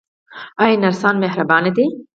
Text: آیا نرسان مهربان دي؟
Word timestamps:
آیا 0.63 0.75
نرسان 0.83 1.15
مهربان 1.23 1.65
دي؟ 1.75 1.85